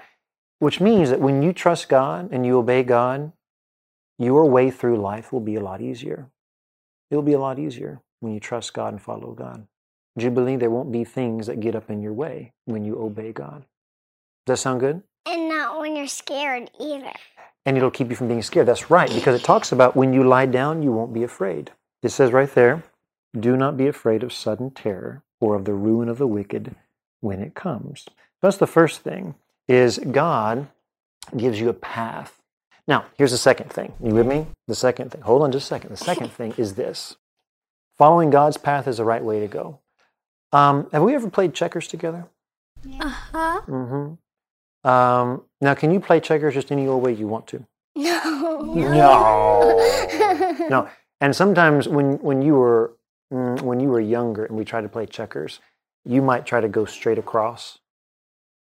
Which 0.60 0.80
means 0.80 1.10
that 1.10 1.20
when 1.20 1.42
you 1.42 1.52
trust 1.52 1.88
God 1.88 2.28
and 2.30 2.46
you 2.46 2.58
obey 2.58 2.84
God, 2.84 3.32
your 4.18 4.48
way 4.48 4.70
through 4.70 4.98
life 4.98 5.32
will 5.32 5.40
be 5.40 5.56
a 5.56 5.60
lot 5.60 5.80
easier. 5.80 6.30
It'll 7.10 7.22
be 7.22 7.32
a 7.32 7.40
lot 7.40 7.58
easier 7.58 8.00
when 8.20 8.32
you 8.32 8.38
trust 8.38 8.72
God 8.72 8.92
and 8.92 9.02
follow 9.02 9.32
God. 9.32 9.66
Do 10.16 10.24
you 10.24 10.30
believe 10.30 10.60
there 10.60 10.70
won't 10.70 10.92
be 10.92 11.04
things 11.04 11.46
that 11.46 11.60
get 11.60 11.74
up 11.74 11.90
in 11.90 12.02
your 12.02 12.12
way 12.12 12.52
when 12.66 12.84
you 12.84 13.00
obey 13.00 13.32
God? 13.32 13.64
Does 14.46 14.58
that 14.58 14.62
sound 14.62 14.80
good? 14.80 15.02
And 15.26 15.48
not 15.48 15.80
when 15.80 15.96
you're 15.96 16.06
scared 16.08 16.70
either. 16.80 17.12
and 17.64 17.76
it'll 17.76 17.90
keep 17.92 18.10
you 18.10 18.16
from 18.16 18.28
being 18.28 18.42
scared. 18.42 18.66
That's 18.66 18.90
right, 18.90 19.08
because 19.14 19.40
it 19.40 19.44
talks 19.44 19.70
about 19.72 19.94
when 19.96 20.12
you 20.12 20.24
lie 20.24 20.46
down, 20.46 20.82
you 20.82 20.90
won't 20.92 21.14
be 21.14 21.22
afraid. 21.22 21.70
It 22.02 22.08
says 22.10 22.32
right 22.32 22.52
there, 22.52 22.82
do 23.38 23.56
not 23.56 23.76
be 23.76 23.86
afraid 23.86 24.22
of 24.24 24.32
sudden 24.32 24.70
terror 24.72 25.22
or 25.40 25.54
of 25.54 25.64
the 25.64 25.72
ruin 25.74 26.08
of 26.08 26.18
the 26.18 26.26
wicked 26.26 26.74
when 27.20 27.40
it 27.40 27.54
comes. 27.54 28.06
That's 28.42 28.56
the 28.56 28.66
first 28.66 29.00
thing, 29.02 29.36
is 29.68 29.98
God 29.98 30.66
gives 31.36 31.60
you 31.60 31.68
a 31.68 31.72
path. 31.74 32.42
Now, 32.88 33.04
here's 33.16 33.30
the 33.30 33.38
second 33.38 33.70
thing. 33.72 33.92
You 34.02 34.12
with 34.12 34.26
me? 34.26 34.48
The 34.66 34.74
second 34.74 35.12
thing. 35.12 35.20
Hold 35.22 35.42
on 35.42 35.52
just 35.52 35.66
a 35.66 35.68
second. 35.68 35.90
The 35.90 35.96
second 35.96 36.32
thing 36.38 36.52
is 36.58 36.74
this. 36.74 37.16
Following 37.96 38.30
God's 38.30 38.56
path 38.56 38.88
is 38.88 38.96
the 38.96 39.04
right 39.04 39.22
way 39.22 39.38
to 39.38 39.46
go. 39.46 39.78
Um, 40.52 40.88
have 40.92 41.02
we 41.02 41.14
ever 41.14 41.30
played 41.30 41.54
checkers 41.54 41.88
together? 41.88 42.26
Uh 43.00 43.08
huh. 43.08 43.60
Mm-hmm. 43.66 44.88
Um, 44.88 45.42
now, 45.60 45.74
can 45.74 45.92
you 45.92 46.00
play 46.00 46.20
checkers 46.20 46.54
just 46.54 46.72
any 46.72 46.86
old 46.86 47.02
way 47.02 47.12
you 47.12 47.28
want 47.28 47.46
to? 47.48 47.64
No. 47.94 48.60
No. 48.74 50.56
no. 50.68 50.88
And 51.20 51.34
sometimes 51.36 51.88
when 51.88 52.18
when 52.18 52.42
you 52.42 52.54
were 52.54 52.96
mm, 53.32 53.60
when 53.62 53.80
you 53.80 53.88
were 53.88 54.00
younger 54.00 54.44
and 54.44 54.56
we 54.56 54.64
tried 54.64 54.82
to 54.82 54.88
play 54.88 55.06
checkers, 55.06 55.60
you 56.04 56.20
might 56.20 56.44
try 56.46 56.60
to 56.60 56.68
go 56.68 56.84
straight 56.84 57.18
across 57.18 57.78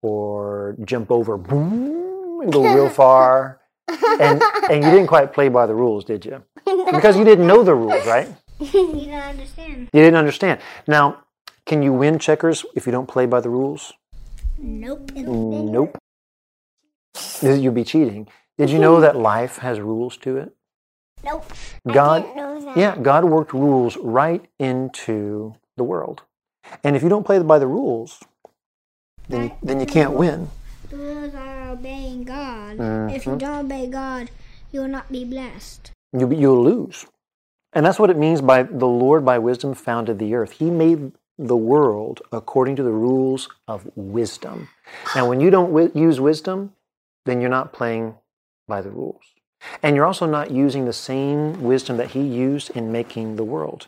or 0.03 0.77
jump 0.85 1.11
over 1.11 1.37
boom 1.37 2.41
and 2.41 2.53
go 2.53 2.63
real 2.63 2.89
far. 2.89 3.61
And 4.21 4.43
and 4.71 4.85
you 4.85 4.91
didn't 4.91 5.07
quite 5.07 5.33
play 5.33 5.49
by 5.49 5.67
the 5.67 5.75
rules, 5.75 6.05
did 6.05 6.25
you? 6.25 6.43
Because 6.91 7.17
you 7.17 7.25
didn't 7.25 7.47
know 7.47 7.63
the 7.63 7.75
rules, 7.75 8.07
right? 8.07 8.29
you 8.59 9.07
don't 9.07 9.13
understand. 9.13 9.89
You 9.93 10.03
didn't 10.03 10.17
understand. 10.17 10.61
Now, 10.87 11.23
can 11.69 11.83
you 11.83 11.93
win 11.93 12.19
checkers 12.19 12.65
if 12.75 12.87
you 12.87 12.93
don't 12.93 13.07
play 13.07 13.27
by 13.27 13.41
the 13.41 13.51
rules? 13.51 13.93
Nope. 14.57 15.13
Nope. 15.15 15.99
You'd 17.43 17.75
be 17.75 17.85
cheating. 17.85 18.27
Did 18.57 18.71
you 18.71 18.79
know 18.81 19.01
that 19.01 19.15
life 19.15 19.59
has 19.59 19.79
rules 19.79 20.17
to 20.19 20.39
it? 20.39 20.53
Nope. 21.23 21.45
God 21.87 22.23
I 22.23 22.27
didn't 22.27 22.37
know 22.37 22.61
that. 22.65 22.77
Yeah, 22.77 22.97
God 22.97 23.25
worked 23.25 23.53
rules 23.53 23.97
right 23.99 24.45
into 24.59 25.55
the 25.77 25.85
world. 25.85 26.23
And 26.83 26.97
if 26.97 27.03
you 27.03 27.09
don't 27.09 27.25
play 27.25 27.39
by 27.41 27.59
the 27.59 27.67
rules, 27.67 28.21
then, 29.29 29.53
then 29.63 29.79
you 29.81 29.87
can't 29.87 30.13
win. 30.13 30.49
The 30.91 30.97
rules 30.97 31.35
are 31.35 31.71
obeying 31.71 32.25
God. 32.25 32.73
If 32.73 32.79
Mm-hmm. 32.79 33.31
you 33.31 33.37
don't 33.37 33.67
obey 33.67 33.87
God, 33.89 34.31
you 34.73 34.81
will 34.81 34.89
not 34.89 35.11
be 35.13 35.25
blessed. 35.25 35.93
You, 36.13 36.33
you'll 36.33 36.65
lose. 36.65 37.07
And 37.73 37.85
that's 37.85 37.99
what 37.99 38.11
it 38.11 38.17
means 38.17 38.41
by 38.41 38.63
the 38.63 38.87
Lord 38.87 39.25
by 39.25 39.39
wisdom 39.39 39.75
founded 39.75 40.19
the 40.19 40.35
earth. 40.35 40.53
He 40.53 40.71
made 40.71 41.13
the 41.39 41.57
world 41.57 42.21
according 42.33 42.77
to 42.77 42.83
the 42.83 42.91
rules 42.91 43.49
of 43.69 43.89
wisdom. 43.95 44.69
Now, 45.15 45.29
when 45.29 45.41
you 45.41 45.51
don't 45.51 45.69
wi- 45.73 45.93
use 45.95 46.21
wisdom, 46.21 46.73
then 47.27 47.41
you're 47.41 47.51
not 47.51 47.73
playing 47.73 48.17
by 48.67 48.83
the 48.83 48.91
rules. 48.91 49.23
And 49.83 49.95
you're 49.95 50.07
also 50.07 50.27
not 50.27 50.51
using 50.51 50.85
the 50.85 50.93
same 50.93 51.63
wisdom 51.63 51.97
that 51.97 52.11
He 52.11 52.23
used 52.23 52.71
in 52.71 52.93
making 52.93 53.37
the 53.37 53.45
world. 53.45 53.87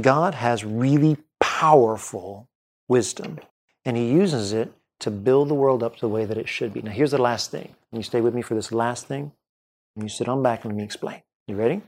God 0.00 0.34
has 0.34 0.64
really 0.64 1.16
powerful 1.40 2.48
wisdom, 2.88 3.38
and 3.84 3.96
He 3.96 4.10
uses 4.10 4.52
it 4.52 4.72
to 5.00 5.10
build 5.10 5.48
the 5.48 5.54
world 5.54 5.82
up 5.82 5.98
the 5.98 6.08
way 6.08 6.24
that 6.24 6.38
it 6.38 6.48
should 6.48 6.72
be. 6.72 6.82
Now, 6.82 6.92
here's 6.92 7.10
the 7.12 7.18
last 7.18 7.50
thing. 7.50 7.74
Can 7.90 7.98
you 7.98 8.02
stay 8.02 8.20
with 8.20 8.34
me 8.34 8.42
for 8.42 8.54
this 8.54 8.72
last 8.72 9.06
thing? 9.06 9.32
And 9.94 10.04
you 10.04 10.08
sit 10.08 10.28
on 10.28 10.42
back 10.42 10.64
and 10.64 10.72
let 10.72 10.78
me 10.78 10.84
explain. 10.84 11.22
You 11.46 11.56
ready? 11.56 11.82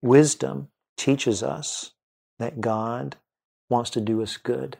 Wisdom 0.00 0.68
teaches 0.96 1.42
us 1.42 1.92
that 2.38 2.60
God 2.60 3.16
wants 3.72 3.90
to 3.90 4.00
do 4.00 4.22
us 4.22 4.36
good. 4.36 4.76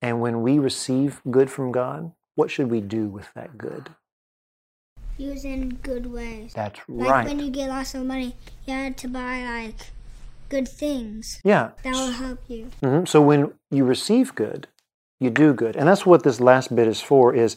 And 0.00 0.20
when 0.20 0.42
we 0.42 0.58
receive 0.58 1.20
good 1.28 1.50
from 1.50 1.72
God, 1.72 2.12
what 2.36 2.50
should 2.50 2.70
we 2.70 2.80
do 2.80 3.08
with 3.08 3.32
that 3.34 3.56
good? 3.58 3.88
Use 5.16 5.44
in 5.44 5.70
good 5.76 6.06
ways. 6.06 6.52
That's 6.54 6.78
Like 6.86 7.10
right. 7.10 7.16
Like 7.16 7.26
when 7.26 7.40
you 7.40 7.50
get 7.50 7.70
lots 7.70 7.94
of 7.94 8.04
money, 8.04 8.36
you 8.66 8.74
had 8.74 8.98
to 8.98 9.08
buy 9.08 9.42
like 9.42 9.90
good 10.50 10.68
things 10.68 11.40
yeah. 11.42 11.70
that 11.82 11.94
will 11.94 12.12
help 12.12 12.40
you. 12.48 12.70
hmm 12.82 13.04
So 13.06 13.22
when 13.22 13.54
you 13.70 13.84
receive 13.84 14.34
good, 14.34 14.68
you 15.18 15.30
do 15.30 15.54
good. 15.54 15.74
And 15.74 15.88
that's 15.88 16.04
what 16.04 16.22
this 16.22 16.38
last 16.38 16.76
bit 16.76 16.86
is 16.86 17.00
for 17.00 17.34
is 17.34 17.56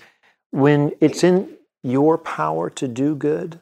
when 0.51 0.93
it's 1.01 1.23
in 1.23 1.57
your 1.83 2.17
power 2.17 2.69
to 2.69 2.87
do 2.87 3.13
good 3.13 3.59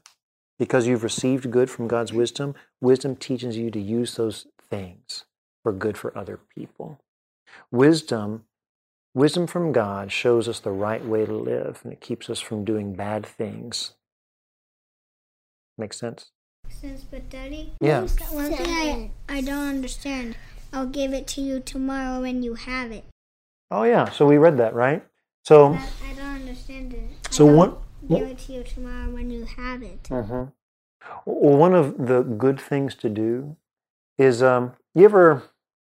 because 0.59 0.85
you've 0.85 1.03
received 1.03 1.49
good 1.49 1.69
from 1.69 1.87
God's 1.87 2.13
wisdom, 2.13 2.53
wisdom 2.79 3.15
teaches 3.15 3.57
you 3.57 3.71
to 3.71 3.79
use 3.79 4.15
those 4.15 4.45
things 4.69 5.25
for 5.67 5.73
good 5.73 5.97
for 5.97 6.17
other 6.17 6.39
people. 6.55 6.97
Wisdom 7.71 8.45
wisdom 9.13 9.45
from 9.47 9.73
God 9.73 10.13
shows 10.13 10.47
us 10.47 10.61
the 10.61 10.71
right 10.71 11.03
way 11.03 11.25
to 11.25 11.33
live 11.33 11.81
and 11.83 11.91
it 11.91 11.99
keeps 11.99 12.29
us 12.29 12.39
from 12.39 12.63
doing 12.63 12.93
bad 12.93 13.25
things. 13.25 13.95
Makes 15.77 15.99
sense? 15.99 16.31
Sense, 16.69 17.03
but 17.03 17.29
Daddy, 17.29 17.73
Yeah. 17.81 18.07
one 18.31 18.53
thing 18.53 18.65
I, 18.65 19.11
I 19.27 19.41
don't 19.41 19.67
understand. 19.67 20.37
I'll 20.71 20.87
give 20.87 21.11
it 21.11 21.27
to 21.35 21.41
you 21.41 21.59
tomorrow 21.59 22.21
when 22.21 22.43
you 22.43 22.53
have 22.53 22.93
it. 22.93 23.03
Oh 23.69 23.83
yeah, 23.83 24.09
so 24.09 24.25
we 24.25 24.37
read 24.37 24.55
that, 24.59 24.73
right? 24.73 25.05
So 25.43 25.73
That, 25.73 25.89
I 26.09 26.13
don't 26.13 26.35
understand 26.35 26.93
it. 26.93 27.09
So 27.29 27.45
don't 27.45 27.57
one 27.57 27.77
Give 28.07 28.29
it 28.29 28.37
to 28.37 28.53
you 28.53 28.63
tomorrow 28.63 29.09
when 29.09 29.29
you 29.29 29.43
have 29.43 29.83
it. 29.83 30.03
Mm-hmm. 30.03 30.43
Well, 31.25 31.57
one 31.57 31.73
of 31.73 32.07
the 32.07 32.21
good 32.21 32.57
things 32.57 32.95
to 32.95 33.09
do 33.09 33.57
is 34.17 34.41
um, 34.41 34.73
you 34.95 35.05
ever 35.05 35.43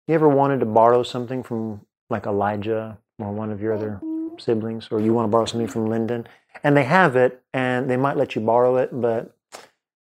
you 0.09 0.15
ever 0.15 0.27
wanted 0.27 0.59
to 0.59 0.65
borrow 0.65 1.03
something 1.03 1.43
from 1.43 1.81
like 2.09 2.25
Elijah 2.25 2.97
or 3.19 3.31
one 3.31 3.51
of 3.51 3.61
your 3.61 3.73
other 3.73 3.99
mm-hmm. 4.03 4.39
siblings, 4.39 4.87
or 4.89 4.99
you 4.99 5.13
want 5.13 5.25
to 5.25 5.29
borrow 5.29 5.45
something 5.45 5.67
from 5.67 5.85
Lyndon, 5.85 6.27
and 6.63 6.75
they 6.75 6.83
have 6.83 7.15
it, 7.15 7.43
and 7.53 7.87
they 7.87 7.95
might 7.95 8.17
let 8.17 8.33
you 8.33 8.41
borrow 8.41 8.77
it, 8.77 8.89
but 8.91 9.37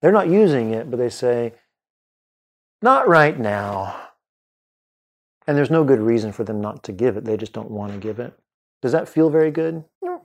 they're 0.02 0.12
not 0.12 0.28
using 0.28 0.74
it, 0.74 0.92
but 0.92 0.98
they 0.98 1.10
say, 1.10 1.54
"Not 2.82 3.08
right 3.08 3.40
now," 3.40 4.10
and 5.48 5.58
there's 5.58 5.72
no 5.72 5.86
good 5.86 6.02
reason 6.02 6.34
for 6.34 6.44
them 6.44 6.60
not 6.60 6.84
to 6.84 6.92
give 6.92 7.16
it. 7.16 7.24
They 7.24 7.38
just 7.38 7.54
don't 7.54 7.72
want 7.72 7.94
to 7.94 7.98
give 7.98 8.20
it. 8.20 8.38
Does 8.82 8.92
that 8.92 9.08
feel 9.08 9.30
very 9.30 9.50
good? 9.50 9.86
No, 10.02 10.24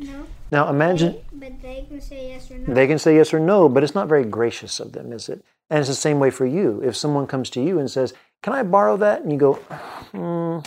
no. 0.00 0.26
Now 0.52 0.68
imagine. 0.68 1.18
But 1.32 1.62
they 1.62 1.86
can 1.88 2.00
say 2.02 2.28
yes 2.28 2.50
or 2.50 2.58
no. 2.58 2.74
They 2.74 2.86
can 2.86 2.98
say 2.98 3.16
yes 3.16 3.32
or 3.32 3.40
no, 3.40 3.70
but 3.70 3.82
it's 3.82 3.94
not 3.94 4.06
very 4.06 4.24
gracious 4.24 4.80
of 4.80 4.92
them, 4.92 5.10
is 5.10 5.30
it? 5.30 5.42
And 5.70 5.80
it's 5.80 5.88
the 5.88 5.94
same 5.94 6.20
way 6.20 6.30
for 6.30 6.44
you. 6.44 6.82
If 6.84 6.94
someone 6.94 7.26
comes 7.26 7.48
to 7.50 7.62
you 7.62 7.78
and 7.78 7.90
says, 7.90 8.12
Can 8.42 8.52
I 8.52 8.62
borrow 8.62 8.98
that? 8.98 9.22
And 9.22 9.32
you 9.32 9.38
go, 9.38 9.54
hmm, 9.54 10.58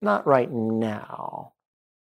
Not 0.00 0.24
right 0.24 0.50
now. 0.50 1.52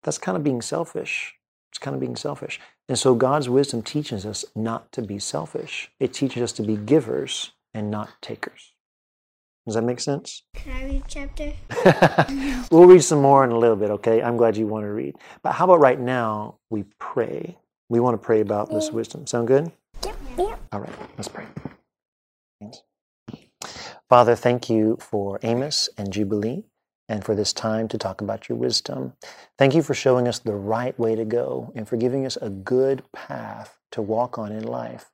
That's 0.02 0.16
kind 0.16 0.38
of 0.38 0.42
being 0.42 0.62
selfish. 0.62 1.34
It's 1.70 1.78
kind 1.78 1.94
of 1.94 2.00
being 2.00 2.16
selfish. 2.16 2.58
And 2.88 2.98
so 2.98 3.14
God's 3.14 3.50
wisdom 3.50 3.82
teaches 3.82 4.24
us 4.24 4.46
not 4.56 4.90
to 4.92 5.02
be 5.02 5.18
selfish, 5.18 5.90
it 6.00 6.14
teaches 6.14 6.42
us 6.42 6.52
to 6.52 6.62
be 6.62 6.76
givers 6.76 7.52
and 7.74 7.90
not 7.90 8.08
takers. 8.22 8.72
Does 9.68 9.74
that 9.74 9.84
make 9.84 10.00
sense? 10.00 10.44
Can 10.54 10.72
I 10.72 10.84
read 10.86 11.02
chapter? 11.08 11.52
we'll 12.70 12.86
read 12.86 13.04
some 13.04 13.20
more 13.20 13.44
in 13.44 13.50
a 13.50 13.58
little 13.58 13.76
bit, 13.76 13.90
okay? 13.90 14.22
I'm 14.22 14.38
glad 14.38 14.56
you 14.56 14.66
want 14.66 14.84
to 14.84 14.90
read. 14.90 15.16
But 15.42 15.52
how 15.52 15.66
about 15.66 15.80
right 15.80 16.00
now 16.00 16.56
we 16.70 16.84
pray? 16.98 17.58
We 17.90 18.00
want 18.00 18.14
to 18.14 18.24
pray 18.24 18.40
about 18.40 18.70
this 18.70 18.90
wisdom. 18.90 19.26
Sound 19.26 19.46
good? 19.46 19.70
Yep. 20.38 20.58
All 20.72 20.80
right, 20.80 20.92
let's 21.18 21.28
pray. 21.28 21.44
Thanks. 22.62 22.80
Father, 24.08 24.34
thank 24.34 24.70
you 24.70 24.96
for 25.02 25.38
Amos 25.42 25.90
and 25.98 26.10
Jubilee 26.10 26.64
and 27.06 27.22
for 27.22 27.34
this 27.34 27.52
time 27.52 27.88
to 27.88 27.98
talk 27.98 28.22
about 28.22 28.48
your 28.48 28.56
wisdom. 28.56 29.12
Thank 29.58 29.74
you 29.74 29.82
for 29.82 29.92
showing 29.92 30.26
us 30.26 30.38
the 30.38 30.54
right 30.54 30.98
way 30.98 31.14
to 31.14 31.26
go 31.26 31.74
and 31.74 31.86
for 31.86 31.98
giving 31.98 32.24
us 32.24 32.38
a 32.40 32.48
good 32.48 33.02
path 33.12 33.76
to 33.90 34.00
walk 34.00 34.38
on 34.38 34.50
in 34.50 34.64
life. 34.64 35.10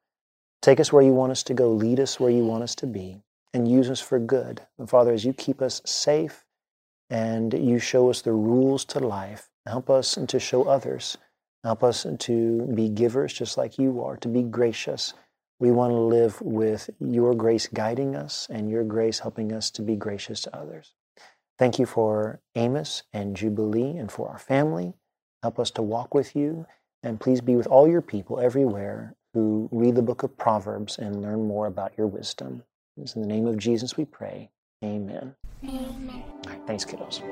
Take 0.62 0.78
us 0.78 0.92
where 0.92 1.02
you 1.02 1.12
want 1.12 1.32
us 1.32 1.42
to 1.42 1.54
go, 1.54 1.72
lead 1.72 1.98
us 1.98 2.20
where 2.20 2.30
you 2.30 2.44
want 2.44 2.62
us 2.62 2.76
to 2.76 2.86
be, 2.86 3.20
and 3.54 3.66
use 3.66 3.88
us 3.88 4.00
for 4.00 4.18
good. 4.18 4.60
And 4.78 4.90
Father, 4.90 5.12
as 5.12 5.24
you 5.24 5.32
keep 5.32 5.62
us 5.62 5.80
safe 5.86 6.44
and 7.08 7.54
you 7.54 7.78
show 7.78 8.10
us 8.10 8.20
the 8.20 8.32
rules 8.32 8.84
to 8.86 8.98
life, 8.98 9.48
help 9.64 9.88
us 9.88 10.18
to 10.26 10.38
show 10.38 10.64
others. 10.64 11.16
Help 11.62 11.82
us 11.82 12.06
to 12.18 12.62
be 12.74 12.90
givers 12.90 13.32
just 13.32 13.56
like 13.56 13.78
you 13.78 14.02
are, 14.04 14.18
to 14.18 14.28
be 14.28 14.42
gracious. 14.42 15.14
We 15.60 15.70
want 15.70 15.92
to 15.92 15.96
live 15.96 16.38
with 16.42 16.90
your 17.00 17.34
grace 17.34 17.68
guiding 17.68 18.16
us 18.16 18.46
and 18.50 18.68
your 18.68 18.84
grace 18.84 19.20
helping 19.20 19.52
us 19.52 19.70
to 19.70 19.82
be 19.82 19.96
gracious 19.96 20.42
to 20.42 20.54
others. 20.54 20.92
Thank 21.58 21.78
you 21.78 21.86
for 21.86 22.40
Amos 22.54 23.04
and 23.14 23.34
Jubilee 23.34 23.96
and 23.96 24.12
for 24.12 24.28
our 24.28 24.38
family. 24.38 24.92
Help 25.42 25.58
us 25.58 25.70
to 25.72 25.82
walk 25.82 26.12
with 26.12 26.36
you. 26.36 26.66
And 27.02 27.20
please 27.20 27.40
be 27.40 27.54
with 27.54 27.66
all 27.66 27.86
your 27.86 28.02
people 28.02 28.40
everywhere 28.40 29.14
who 29.32 29.68
read 29.72 29.94
the 29.94 30.02
book 30.02 30.22
of 30.22 30.36
Proverbs 30.36 30.98
and 30.98 31.22
learn 31.22 31.46
more 31.46 31.66
about 31.66 31.96
your 31.96 32.06
wisdom. 32.06 32.64
It's 32.96 33.16
in 33.16 33.22
the 33.22 33.28
name 33.28 33.46
of 33.46 33.58
Jesus 33.58 33.96
we 33.96 34.04
pray. 34.04 34.50
Amen. 34.84 35.34
Amen. 35.64 36.22
All 36.46 36.52
right, 36.52 36.60
thanks, 36.66 36.84
kiddos. 36.84 37.22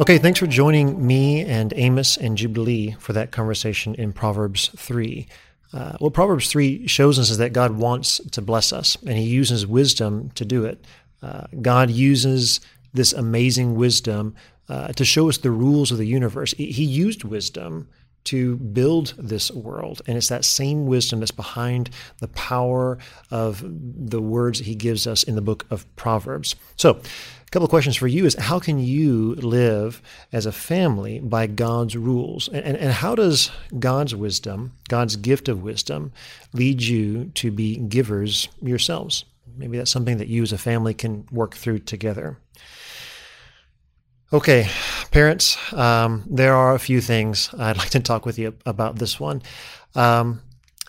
Okay, 0.00 0.18
thanks 0.18 0.38
for 0.38 0.46
joining 0.46 1.04
me 1.04 1.44
and 1.44 1.72
Amos 1.76 2.16
and 2.16 2.36
Jubilee 2.36 2.92
for 3.00 3.12
that 3.14 3.32
conversation 3.32 3.94
in 3.96 4.12
Proverbs 4.12 4.70
3. 4.76 5.26
Uh, 5.72 5.96
what 5.98 6.14
Proverbs 6.14 6.48
3 6.50 6.86
shows 6.86 7.18
us 7.18 7.30
is 7.30 7.38
that 7.38 7.52
God 7.52 7.72
wants 7.72 8.20
to 8.30 8.40
bless 8.40 8.72
us, 8.72 8.96
and 9.06 9.18
He 9.18 9.24
uses 9.24 9.66
wisdom 9.66 10.30
to 10.36 10.44
do 10.44 10.64
it. 10.64 10.84
Uh, 11.22 11.46
God 11.60 11.90
uses 11.90 12.60
this 12.92 13.12
amazing 13.12 13.74
wisdom 13.74 14.36
uh, 14.68 14.88
to 14.92 15.04
show 15.04 15.28
us 15.28 15.38
the 15.38 15.50
rules 15.50 15.90
of 15.90 15.98
the 15.98 16.06
universe. 16.06 16.54
He 16.56 16.66
he 16.70 16.84
used 16.84 17.24
wisdom 17.24 17.88
to 18.24 18.56
build 18.56 19.14
this 19.18 19.50
world. 19.50 20.02
And 20.06 20.16
it's 20.16 20.28
that 20.28 20.44
same 20.44 20.86
wisdom 20.86 21.20
that's 21.20 21.30
behind 21.30 21.90
the 22.18 22.28
power 22.28 22.98
of 23.30 23.64
the 23.64 24.20
words 24.20 24.60
he 24.60 24.74
gives 24.74 25.06
us 25.06 25.22
in 25.22 25.34
the 25.34 25.40
book 25.40 25.66
of 25.70 25.84
Proverbs. 25.96 26.54
So, 26.76 26.90
a 26.90 27.50
couple 27.50 27.64
of 27.64 27.70
questions 27.70 27.96
for 27.96 28.06
you 28.06 28.26
is 28.26 28.34
how 28.34 28.60
can 28.60 28.78
you 28.78 29.34
live 29.34 30.00
as 30.32 30.46
a 30.46 30.52
family 30.52 31.18
by 31.18 31.48
God's 31.48 31.96
rules? 31.96 32.46
And, 32.46 32.64
and, 32.64 32.76
and 32.76 32.92
how 32.92 33.16
does 33.16 33.50
God's 33.76 34.14
wisdom, 34.14 34.72
God's 34.88 35.16
gift 35.16 35.48
of 35.48 35.60
wisdom, 35.60 36.12
lead 36.52 36.80
you 36.80 37.24
to 37.34 37.50
be 37.50 37.76
givers 37.76 38.48
yourselves? 38.62 39.24
Maybe 39.56 39.78
that's 39.78 39.90
something 39.90 40.18
that 40.18 40.28
you 40.28 40.44
as 40.44 40.52
a 40.52 40.58
family 40.58 40.94
can 40.94 41.26
work 41.32 41.56
through 41.56 41.80
together. 41.80 42.38
Okay, 44.32 44.68
parents, 45.10 45.58
um, 45.72 46.22
there 46.30 46.54
are 46.54 46.76
a 46.76 46.78
few 46.78 47.00
things 47.00 47.50
I'd 47.58 47.76
like 47.78 47.90
to 47.90 48.00
talk 48.00 48.24
with 48.24 48.38
you 48.38 48.54
about 48.64 48.96
this 48.96 49.18
one. 49.18 49.42
Um, 49.96 50.42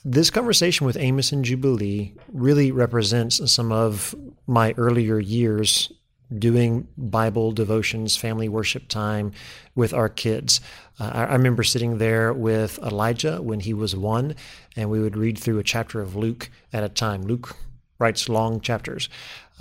this 0.05 0.29
conversation 0.29 0.85
with 0.85 0.95
Amos 0.95 1.31
and 1.31 1.43
Jubilee 1.43 2.13
really 2.31 2.71
represents 2.71 3.51
some 3.51 3.71
of 3.71 4.13
my 4.45 4.75
earlier 4.77 5.17
years 5.17 5.91
doing 6.37 6.87
Bible 6.95 7.51
devotions, 7.51 8.15
family 8.15 8.47
worship 8.47 8.87
time 8.87 9.31
with 9.73 9.91
our 9.91 10.07
kids. 10.07 10.61
Uh, 10.99 11.09
I, 11.11 11.23
I 11.23 11.33
remember 11.33 11.63
sitting 11.63 11.97
there 11.97 12.33
with 12.33 12.77
Elijah 12.83 13.41
when 13.41 13.59
he 13.59 13.73
was 13.73 13.95
one, 13.95 14.35
and 14.75 14.91
we 14.91 14.99
would 14.99 15.17
read 15.17 15.39
through 15.39 15.57
a 15.57 15.63
chapter 15.63 15.99
of 15.99 16.15
Luke 16.15 16.51
at 16.71 16.83
a 16.83 16.89
time. 16.89 17.23
Luke 17.23 17.55
writes 17.97 18.29
long 18.29 18.61
chapters. 18.61 19.09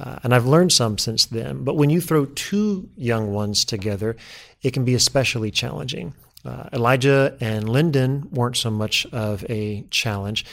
Uh, 0.00 0.18
and 0.22 0.34
I've 0.34 0.46
learned 0.46 0.72
some 0.72 0.96
since 0.96 1.26
then. 1.26 1.62
But 1.62 1.76
when 1.76 1.90
you 1.90 2.00
throw 2.00 2.24
two 2.24 2.88
young 2.96 3.32
ones 3.32 3.64
together, 3.64 4.16
it 4.62 4.72
can 4.72 4.84
be 4.84 4.94
especially 4.94 5.50
challenging. 5.50 6.14
Uh, 6.44 6.70
Elijah 6.72 7.36
and 7.40 7.68
Lyndon 7.68 8.28
weren't 8.30 8.56
so 8.56 8.70
much 8.70 9.04
of 9.12 9.44
a 9.50 9.84
challenge, 9.90 10.46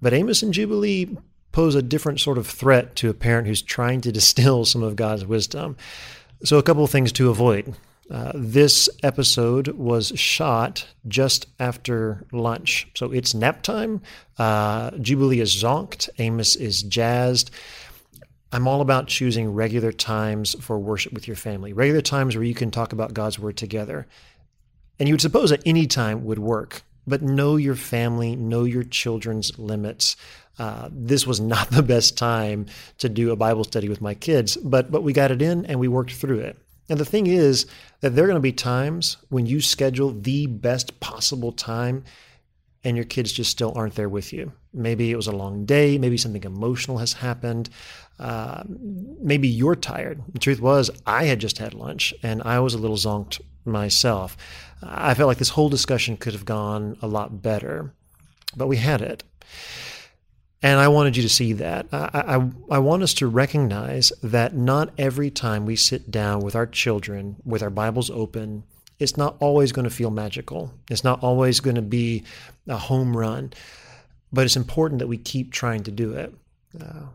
but 0.00 0.14
Amos 0.14 0.42
and 0.42 0.54
Jubilee 0.54 1.14
pose 1.52 1.74
a 1.74 1.82
different 1.82 2.20
sort 2.20 2.38
of 2.38 2.46
threat 2.46 2.96
to 2.96 3.10
a 3.10 3.14
parent 3.14 3.46
who's 3.46 3.62
trying 3.62 4.00
to 4.02 4.12
distill 4.18 4.64
some 4.64 4.82
of 4.82 4.96
God's 4.96 5.26
wisdom. 5.26 5.76
So, 6.42 6.58
a 6.58 6.62
couple 6.62 6.84
of 6.84 6.90
things 6.90 7.12
to 7.12 7.30
avoid. 7.30 7.74
Uh, 8.10 8.30
this 8.34 8.88
episode 9.02 9.68
was 9.68 10.12
shot 10.14 10.86
just 11.08 11.46
after 11.58 12.24
lunch. 12.30 12.86
So 12.94 13.10
it's 13.10 13.34
nap 13.34 13.62
time. 13.62 14.00
Uh, 14.38 14.92
Jubilee 14.92 15.40
is 15.40 15.52
zonked. 15.52 16.08
Amos 16.18 16.54
is 16.54 16.84
jazzed. 16.84 17.50
I'm 18.56 18.66
all 18.66 18.80
about 18.80 19.06
choosing 19.06 19.52
regular 19.52 19.92
times 19.92 20.56
for 20.64 20.78
worship 20.78 21.12
with 21.12 21.28
your 21.28 21.36
family, 21.36 21.74
regular 21.74 22.00
times 22.00 22.34
where 22.34 22.42
you 22.42 22.54
can 22.54 22.70
talk 22.70 22.94
about 22.94 23.12
God's 23.12 23.38
word 23.38 23.58
together. 23.58 24.06
And 24.98 25.06
you 25.06 25.12
would 25.12 25.20
suppose 25.20 25.50
that 25.50 25.60
any 25.66 25.86
time 25.86 26.24
would 26.24 26.38
work, 26.38 26.80
but 27.06 27.20
know 27.20 27.56
your 27.56 27.74
family, 27.74 28.34
know 28.34 28.64
your 28.64 28.82
children's 28.82 29.58
limits. 29.58 30.16
Uh, 30.58 30.88
this 30.90 31.26
was 31.26 31.38
not 31.38 31.68
the 31.70 31.82
best 31.82 32.16
time 32.16 32.64
to 32.96 33.10
do 33.10 33.30
a 33.30 33.36
Bible 33.36 33.62
study 33.62 33.90
with 33.90 34.00
my 34.00 34.14
kids, 34.14 34.56
but 34.56 34.90
but 34.90 35.02
we 35.02 35.12
got 35.12 35.30
it 35.30 35.42
in 35.42 35.66
and 35.66 35.78
we 35.78 35.86
worked 35.86 36.14
through 36.14 36.38
it. 36.38 36.56
And 36.88 36.98
the 36.98 37.04
thing 37.04 37.26
is 37.26 37.66
that 38.00 38.16
there 38.16 38.24
are 38.24 38.28
going 38.28 38.36
to 38.36 38.40
be 38.40 38.52
times 38.52 39.18
when 39.28 39.44
you 39.44 39.60
schedule 39.60 40.12
the 40.12 40.46
best 40.46 40.98
possible 40.98 41.52
time 41.52 42.04
and 42.84 42.96
your 42.96 43.04
kids 43.04 43.32
just 43.32 43.50
still 43.50 43.74
aren't 43.76 43.96
there 43.96 44.08
with 44.08 44.32
you. 44.32 44.52
Maybe 44.76 45.10
it 45.10 45.16
was 45.16 45.26
a 45.26 45.32
long 45.32 45.64
day, 45.64 45.98
maybe 45.98 46.16
something 46.16 46.44
emotional 46.44 46.98
has 46.98 47.14
happened. 47.14 47.70
Uh, 48.18 48.62
maybe 48.66 49.48
you're 49.48 49.76
tired. 49.76 50.22
The 50.32 50.38
truth 50.38 50.60
was, 50.60 50.90
I 51.06 51.24
had 51.24 51.40
just 51.40 51.58
had 51.58 51.74
lunch 51.74 52.14
and 52.22 52.42
I 52.44 52.60
was 52.60 52.74
a 52.74 52.78
little 52.78 52.96
zonked 52.96 53.40
myself. 53.64 54.36
I 54.82 55.14
felt 55.14 55.28
like 55.28 55.38
this 55.38 55.50
whole 55.50 55.68
discussion 55.68 56.16
could 56.16 56.32
have 56.32 56.44
gone 56.44 56.96
a 57.02 57.06
lot 57.06 57.42
better, 57.42 57.92
but 58.56 58.68
we 58.68 58.76
had 58.76 59.00
it. 59.00 59.24
And 60.62 60.80
I 60.80 60.88
wanted 60.88 61.16
you 61.16 61.22
to 61.22 61.28
see 61.28 61.52
that. 61.54 61.86
I, 61.92 62.08
I, 62.12 62.50
I, 62.76 62.78
want 62.78 63.02
us 63.02 63.14
to 63.14 63.26
recognize 63.26 64.10
that 64.22 64.54
not 64.54 64.92
every 64.96 65.30
time 65.30 65.66
we 65.66 65.76
sit 65.76 66.10
down 66.10 66.40
with 66.40 66.56
our 66.56 66.66
children 66.66 67.36
with 67.44 67.62
our 67.62 67.70
Bibles 67.70 68.10
open, 68.10 68.64
it's 68.98 69.16
not 69.16 69.36
always 69.38 69.72
going 69.72 69.84
to 69.84 69.94
feel 69.94 70.10
magical. 70.10 70.72
It's 70.90 71.04
not 71.04 71.22
always 71.22 71.60
going 71.60 71.76
to 71.76 71.82
be 71.82 72.24
a 72.66 72.78
home 72.78 73.16
run, 73.16 73.52
but 74.32 74.44
it's 74.44 74.56
important 74.56 74.98
that 74.98 75.06
we 75.06 75.16
keep 75.16 75.52
trying 75.52 75.82
to 75.84 75.90
do 75.90 76.12
it. 76.12 76.34
Uh, 76.80 77.06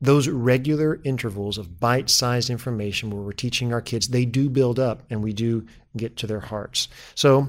those 0.00 0.28
regular 0.28 1.00
intervals 1.04 1.58
of 1.58 1.80
bite 1.80 2.10
sized 2.10 2.50
information 2.50 3.10
where 3.10 3.22
we're 3.22 3.32
teaching 3.32 3.72
our 3.72 3.80
kids, 3.80 4.08
they 4.08 4.24
do 4.24 4.50
build 4.50 4.78
up 4.78 5.02
and 5.08 5.22
we 5.22 5.32
do 5.32 5.66
get 5.96 6.16
to 6.18 6.26
their 6.26 6.40
hearts. 6.40 6.88
So 7.14 7.48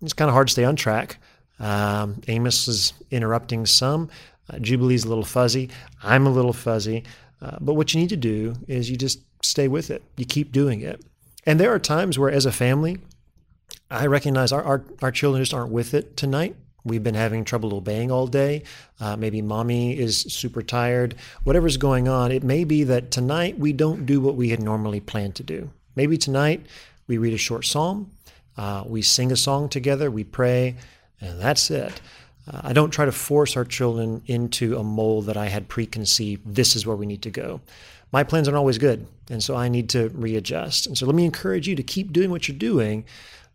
it's 0.00 0.12
kind 0.12 0.28
of 0.28 0.34
hard 0.34 0.48
to 0.48 0.52
stay 0.52 0.64
on 0.64 0.76
track. 0.76 1.18
Um, 1.58 2.20
Amos 2.28 2.68
is 2.68 2.92
interrupting 3.10 3.66
some. 3.66 4.10
Uh, 4.48 4.58
Jubilee's 4.60 5.04
a 5.04 5.08
little 5.08 5.24
fuzzy. 5.24 5.70
I'm 6.02 6.26
a 6.26 6.30
little 6.30 6.52
fuzzy. 6.52 7.04
Uh, 7.42 7.56
but 7.60 7.74
what 7.74 7.92
you 7.92 8.00
need 8.00 8.08
to 8.10 8.16
do 8.16 8.54
is 8.68 8.90
you 8.90 8.96
just 8.96 9.20
stay 9.42 9.68
with 9.68 9.90
it. 9.90 10.02
You 10.16 10.24
keep 10.24 10.52
doing 10.52 10.80
it. 10.80 11.04
And 11.44 11.58
there 11.58 11.72
are 11.72 11.78
times 11.78 12.18
where, 12.18 12.30
as 12.30 12.46
a 12.46 12.52
family, 12.52 12.98
I 13.90 14.06
recognize 14.06 14.52
our, 14.52 14.62
our, 14.62 14.84
our 15.02 15.10
children 15.10 15.42
just 15.42 15.54
aren't 15.54 15.72
with 15.72 15.94
it 15.94 16.16
tonight. 16.16 16.56
We've 16.88 17.02
been 17.02 17.14
having 17.14 17.44
trouble 17.44 17.74
obeying 17.74 18.10
all 18.10 18.26
day. 18.26 18.64
Uh, 19.00 19.16
maybe 19.16 19.42
mommy 19.42 19.98
is 19.98 20.20
super 20.22 20.62
tired. 20.62 21.14
Whatever's 21.44 21.76
going 21.76 22.08
on, 22.08 22.32
it 22.32 22.42
may 22.42 22.64
be 22.64 22.84
that 22.84 23.10
tonight 23.10 23.58
we 23.58 23.72
don't 23.72 24.06
do 24.06 24.20
what 24.20 24.34
we 24.34 24.48
had 24.48 24.60
normally 24.60 25.00
planned 25.00 25.36
to 25.36 25.42
do. 25.42 25.70
Maybe 25.94 26.18
tonight 26.18 26.66
we 27.06 27.18
read 27.18 27.34
a 27.34 27.38
short 27.38 27.64
psalm, 27.64 28.10
uh, 28.56 28.84
we 28.86 29.02
sing 29.02 29.30
a 29.32 29.36
song 29.36 29.68
together, 29.68 30.10
we 30.10 30.24
pray, 30.24 30.76
and 31.20 31.40
that's 31.40 31.70
it. 31.70 32.00
Uh, 32.50 32.60
I 32.64 32.72
don't 32.72 32.90
try 32.90 33.04
to 33.04 33.12
force 33.12 33.56
our 33.56 33.64
children 33.64 34.22
into 34.26 34.76
a 34.76 34.82
mold 34.82 35.26
that 35.26 35.36
I 35.36 35.46
had 35.46 35.68
preconceived. 35.68 36.42
This 36.54 36.76
is 36.76 36.86
where 36.86 36.96
we 36.96 37.06
need 37.06 37.22
to 37.22 37.30
go. 37.30 37.60
My 38.10 38.24
plans 38.24 38.48
aren't 38.48 38.56
always 38.56 38.78
good, 38.78 39.06
and 39.28 39.42
so 39.42 39.54
I 39.54 39.68
need 39.68 39.90
to 39.90 40.08
readjust. 40.10 40.86
And 40.86 40.96
so 40.96 41.04
let 41.04 41.14
me 41.14 41.24
encourage 41.24 41.68
you 41.68 41.76
to 41.76 41.82
keep 41.82 42.12
doing 42.12 42.30
what 42.30 42.48
you're 42.48 42.56
doing. 42.56 43.04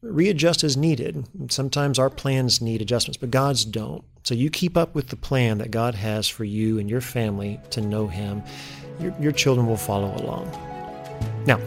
Readjust 0.03 0.63
as 0.63 0.75
needed. 0.75 1.25
Sometimes 1.49 1.97
our 1.97 2.09
plans 2.09 2.61
need 2.61 2.81
adjustments, 2.81 3.17
but 3.17 3.31
God's 3.31 3.65
don't. 3.65 4.03
So 4.23 4.35
you 4.35 4.49
keep 4.49 4.77
up 4.77 4.93
with 4.93 5.07
the 5.07 5.15
plan 5.15 5.57
that 5.57 5.71
God 5.71 5.95
has 5.95 6.27
for 6.27 6.43
you 6.43 6.77
and 6.77 6.89
your 6.89 7.01
family 7.01 7.59
to 7.71 7.81
know 7.81 8.07
Him. 8.07 8.43
Your, 8.99 9.13
your 9.19 9.31
children 9.31 9.67
will 9.67 9.77
follow 9.77 10.15
along. 10.17 10.51
Now, 11.45 11.59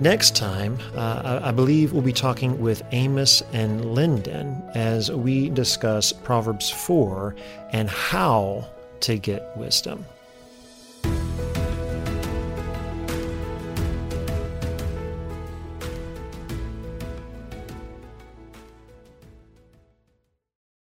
Next 0.00 0.34
time, 0.34 0.78
uh, 0.96 1.40
I 1.42 1.50
believe 1.50 1.92
we'll 1.92 2.00
be 2.00 2.10
talking 2.10 2.58
with 2.58 2.82
Amos 2.92 3.42
and 3.52 3.94
Lyndon 3.94 4.62
as 4.74 5.10
we 5.10 5.50
discuss 5.50 6.10
Proverbs 6.10 6.70
4 6.70 7.36
and 7.72 7.90
how 7.90 8.66
to 9.00 9.18
get 9.18 9.54
wisdom. 9.58 10.06